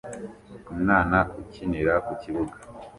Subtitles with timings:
[0.73, 2.55] umwana ukinira ku kibuga